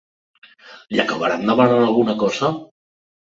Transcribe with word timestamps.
Li 0.95 1.01
acabaran 1.03 1.45
demanant 1.51 1.83
alguna 1.89 2.17
cosa? 2.25 2.49